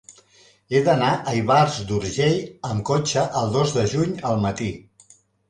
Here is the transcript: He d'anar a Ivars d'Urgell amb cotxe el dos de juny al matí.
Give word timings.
He 0.69 0.79
d'anar 0.85 1.09
a 1.17 1.33
Ivars 1.39 1.77
d'Urgell 1.91 2.39
amb 2.71 2.85
cotxe 2.91 3.27
el 3.43 3.53
dos 3.59 3.75
de 3.77 3.85
juny 3.95 4.19
al 4.33 4.43
matí. 4.49 4.73